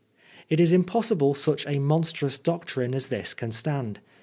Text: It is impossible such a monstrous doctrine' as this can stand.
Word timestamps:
It 0.49 0.59
is 0.59 0.73
impossible 0.73 1.35
such 1.35 1.67
a 1.67 1.77
monstrous 1.77 2.39
doctrine' 2.39 2.95
as 2.95 3.09
this 3.09 3.35
can 3.35 3.51
stand. 3.51 3.99